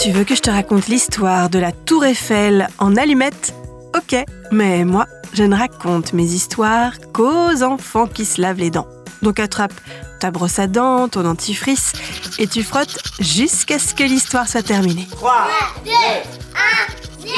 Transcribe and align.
Tu 0.00 0.12
veux 0.12 0.24
que 0.24 0.34
je 0.34 0.40
te 0.40 0.48
raconte 0.48 0.86
l'histoire 0.86 1.50
de 1.50 1.58
la 1.58 1.72
Tour 1.72 2.06
Eiffel 2.06 2.68
en 2.78 2.96
allumettes? 2.96 3.52
Ok, 3.94 4.16
mais 4.50 4.86
moi, 4.86 5.04
je 5.34 5.42
ne 5.42 5.54
raconte 5.54 6.14
mes 6.14 6.24
histoires 6.24 6.94
qu'aux 7.12 7.62
enfants 7.62 8.06
qui 8.06 8.24
se 8.24 8.40
lavent 8.40 8.56
les 8.56 8.70
dents. 8.70 8.88
Donc 9.20 9.38
attrape 9.38 9.74
ta 10.18 10.30
brosse 10.30 10.58
à 10.58 10.68
dents, 10.68 11.10
ton 11.10 11.22
dentifrice, 11.22 11.92
et 12.38 12.46
tu 12.46 12.62
frottes 12.62 12.98
jusqu'à 13.18 13.78
ce 13.78 13.94
que 13.94 14.02
l'histoire 14.02 14.48
soit 14.48 14.62
terminée. 14.62 15.06
3, 15.10 15.48
2, 15.84 15.90
1, 15.90 15.94
0, 17.20 17.34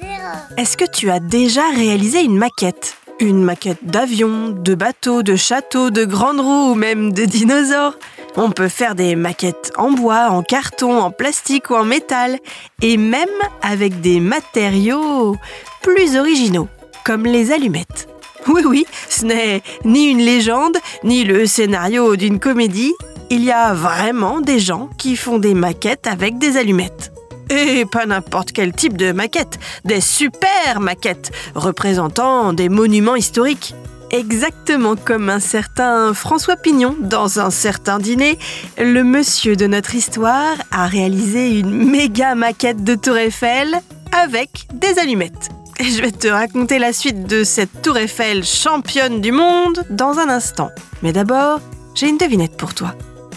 0. 0.00 0.10
Est-ce 0.56 0.76
que 0.76 0.90
tu 0.90 1.08
as 1.08 1.20
déjà 1.20 1.70
réalisé 1.70 2.20
une 2.22 2.36
maquette? 2.36 2.96
Une 3.20 3.42
maquette 3.42 3.84
d'avion, 3.84 4.48
de 4.48 4.74
bateau, 4.74 5.22
de 5.22 5.36
château, 5.36 5.90
de 5.90 6.06
grandes 6.06 6.40
roues 6.40 6.72
ou 6.72 6.74
même 6.74 7.12
de 7.12 7.26
dinosaures 7.26 7.98
On 8.34 8.50
peut 8.50 8.68
faire 8.68 8.94
des 8.94 9.14
maquettes 9.14 9.72
en 9.76 9.90
bois, 9.90 10.28
en 10.30 10.42
carton, 10.42 10.98
en 10.98 11.10
plastique 11.10 11.68
ou 11.68 11.74
en 11.74 11.84
métal, 11.84 12.38
et 12.80 12.96
même 12.96 13.28
avec 13.60 14.00
des 14.00 14.20
matériaux 14.20 15.36
plus 15.82 16.16
originaux, 16.16 16.68
comme 17.04 17.24
les 17.24 17.52
allumettes. 17.52 18.08
Oui, 18.46 18.62
oui, 18.64 18.86
ce 19.10 19.26
n'est 19.26 19.62
ni 19.84 20.08
une 20.08 20.20
légende, 20.20 20.78
ni 21.04 21.24
le 21.24 21.44
scénario 21.44 22.16
d'une 22.16 22.40
comédie. 22.40 22.94
Il 23.28 23.44
y 23.44 23.52
a 23.52 23.74
vraiment 23.74 24.40
des 24.40 24.60
gens 24.60 24.88
qui 24.96 25.14
font 25.14 25.38
des 25.38 25.52
maquettes 25.52 26.06
avec 26.06 26.38
des 26.38 26.56
allumettes. 26.56 27.09
Et 27.50 27.84
pas 27.84 28.06
n'importe 28.06 28.52
quel 28.52 28.72
type 28.72 28.96
de 28.96 29.10
maquette, 29.10 29.58
des 29.84 30.00
super 30.00 30.78
maquettes 30.80 31.32
représentant 31.56 32.52
des 32.52 32.68
monuments 32.68 33.16
historiques. 33.16 33.74
Exactement 34.12 34.94
comme 34.96 35.28
un 35.28 35.40
certain 35.40 36.14
François 36.14 36.56
Pignon 36.56 36.96
dans 36.98 37.40
un 37.40 37.50
certain 37.50 37.98
dîner, 37.98 38.38
le 38.78 39.02
monsieur 39.02 39.56
de 39.56 39.66
notre 39.66 39.94
histoire 39.94 40.56
a 40.70 40.86
réalisé 40.86 41.58
une 41.58 41.90
méga 41.90 42.34
maquette 42.34 42.84
de 42.84 42.94
Tour 42.94 43.16
Eiffel 43.16 43.76
avec 44.12 44.66
des 44.72 44.98
allumettes. 44.98 45.48
Et 45.80 45.84
je 45.84 46.02
vais 46.02 46.12
te 46.12 46.28
raconter 46.28 46.78
la 46.78 46.92
suite 46.92 47.24
de 47.24 47.42
cette 47.42 47.82
Tour 47.82 47.96
Eiffel 47.98 48.44
championne 48.44 49.20
du 49.20 49.32
monde 49.32 49.84
dans 49.90 50.18
un 50.18 50.28
instant. 50.28 50.70
Mais 51.02 51.12
d'abord, 51.12 51.60
j'ai 51.94 52.08
une 52.08 52.18
devinette 52.18 52.56
pour 52.56 52.74
toi. 52.74 52.94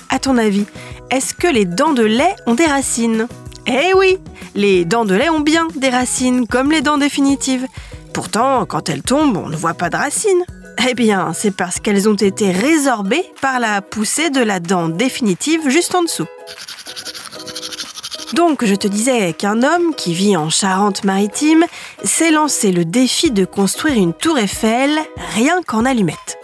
À 0.09 0.19
ton 0.19 0.37
avis, 0.37 0.65
est-ce 1.09 1.33
que 1.33 1.47
les 1.47 1.65
dents 1.65 1.93
de 1.93 2.03
lait 2.03 2.35
ont 2.45 2.55
des 2.55 2.65
racines? 2.65 3.27
Eh 3.65 3.93
oui, 3.95 4.17
les 4.55 4.85
dents 4.85 5.05
de 5.05 5.15
lait 5.15 5.29
ont 5.29 5.39
bien 5.39 5.67
des 5.75 5.89
racines, 5.89 6.47
comme 6.47 6.71
les 6.71 6.81
dents 6.81 6.97
définitives. 6.97 7.65
Pourtant, 8.13 8.65
quand 8.65 8.89
elles 8.89 9.01
tombent, 9.01 9.37
on 9.37 9.49
ne 9.49 9.55
voit 9.55 9.73
pas 9.73 9.89
de 9.89 9.95
racines. 9.95 10.43
Eh 10.89 10.93
bien, 10.93 11.31
c'est 11.33 11.55
parce 11.55 11.79
qu'elles 11.79 12.09
ont 12.09 12.15
été 12.15 12.51
résorbées 12.51 13.25
par 13.41 13.59
la 13.59 13.81
poussée 13.81 14.29
de 14.29 14.41
la 14.41 14.59
dent 14.59 14.89
définitive 14.89 15.69
juste 15.69 15.95
en 15.95 16.03
dessous. 16.03 16.27
Donc, 18.33 18.65
je 18.65 18.75
te 18.75 18.87
disais 18.87 19.33
qu'un 19.33 19.63
homme 19.63 19.93
qui 19.95 20.13
vit 20.13 20.35
en 20.35 20.49
Charente-Maritime 20.49 21.65
s'est 22.03 22.31
lancé 22.31 22.71
le 22.71 22.83
défi 22.83 23.31
de 23.31 23.45
construire 23.45 23.95
une 23.95 24.13
tour 24.13 24.37
Eiffel 24.39 24.91
rien 25.35 25.61
qu'en 25.65 25.85
allumettes. 25.85 26.37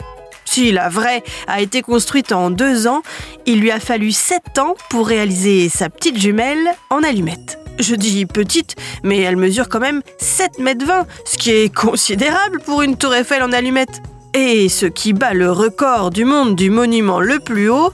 La 0.59 0.89
vraie 0.89 1.23
a 1.47 1.61
été 1.61 1.81
construite 1.81 2.33
en 2.33 2.49
deux 2.51 2.85
ans, 2.85 3.01
il 3.45 3.61
lui 3.61 3.71
a 3.71 3.79
fallu 3.79 4.11
sept 4.11 4.59
ans 4.59 4.75
pour 4.89 5.07
réaliser 5.07 5.69
sa 5.69 5.89
petite 5.89 6.19
jumelle 6.19 6.69
en 6.89 7.01
allumettes. 7.01 7.57
Je 7.79 7.95
dis 7.95 8.25
petite, 8.25 8.75
mais 9.03 9.19
elle 9.19 9.37
mesure 9.37 9.69
quand 9.69 9.79
même 9.79 10.01
7 10.17 10.59
mètres 10.59 10.85
20, 10.85 11.07
ce 11.25 11.37
qui 11.37 11.51
est 11.51 11.73
considérable 11.73 12.59
pour 12.59 12.81
une 12.81 12.97
tour 12.97 13.15
Eiffel 13.15 13.41
en 13.41 13.53
allumettes. 13.53 14.01
Et 14.33 14.67
ce 14.67 14.85
qui 14.85 15.13
bat 15.13 15.33
le 15.33 15.49
record 15.49 16.09
du 16.09 16.25
monde 16.25 16.55
du 16.55 16.69
monument 16.69 17.21
le 17.21 17.39
plus 17.39 17.69
haut 17.69 17.93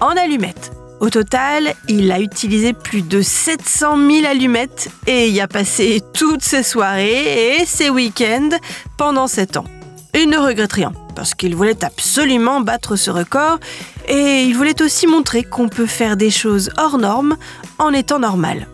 en 0.00 0.16
allumettes. 0.16 0.72
Au 1.00 1.10
total, 1.10 1.74
il 1.88 2.10
a 2.10 2.18
utilisé 2.18 2.72
plus 2.72 3.02
de 3.02 3.20
700 3.20 3.98
000 4.10 4.26
allumettes 4.26 4.88
et 5.06 5.28
y 5.28 5.42
a 5.42 5.48
passé 5.48 6.00
toutes 6.14 6.42
ses 6.42 6.62
soirées 6.62 7.58
et 7.58 7.66
ses 7.66 7.90
week-ends 7.90 8.56
pendant 8.96 9.26
7 9.26 9.58
ans. 9.58 9.66
Il 10.14 10.30
ne 10.30 10.38
regrette 10.38 10.72
rien, 10.72 10.92
parce 11.16 11.34
qu'il 11.34 11.56
voulait 11.56 11.82
absolument 11.82 12.60
battre 12.60 12.94
ce 12.94 13.10
record 13.10 13.58
et 14.06 14.42
il 14.42 14.54
voulait 14.54 14.80
aussi 14.82 15.08
montrer 15.08 15.42
qu'on 15.42 15.68
peut 15.68 15.86
faire 15.86 16.16
des 16.16 16.30
choses 16.30 16.70
hors 16.76 16.98
normes 16.98 17.36
en 17.78 17.92
étant 17.92 18.20
normal. 18.20 18.68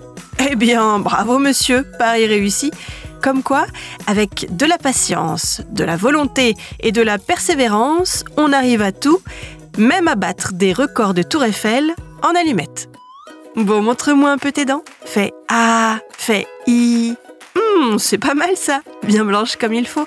Eh 0.50 0.56
bien, 0.56 0.98
bravo 0.98 1.38
monsieur, 1.38 1.86
pari 1.98 2.26
réussi. 2.26 2.70
Comme 3.22 3.44
quoi, 3.44 3.66
avec 4.08 4.54
de 4.54 4.66
la 4.66 4.78
patience, 4.78 5.60
de 5.70 5.84
la 5.84 5.96
volonté 5.96 6.54
et 6.80 6.90
de 6.90 7.00
la 7.00 7.18
persévérance, 7.18 8.24
on 8.36 8.52
arrive 8.52 8.82
à 8.82 8.90
tout, 8.90 9.20
même 9.78 10.08
à 10.08 10.16
battre 10.16 10.52
des 10.52 10.72
records 10.72 11.14
de 11.14 11.22
Tour 11.22 11.44
Eiffel 11.44 11.94
en 12.22 12.34
allumettes. 12.34 12.88
Bon, 13.54 13.80
montre-moi 13.80 14.30
un 14.30 14.38
peu 14.38 14.50
tes 14.50 14.64
dents. 14.64 14.82
Fais 15.04 15.32
A, 15.48 15.98
fais 16.16 16.46
I. 16.66 17.14
Hum, 17.54 17.98
c'est 17.98 18.18
pas 18.18 18.34
mal 18.34 18.56
ça, 18.56 18.80
bien 19.04 19.24
blanche 19.24 19.56
comme 19.56 19.74
il 19.74 19.86
faut. 19.86 20.06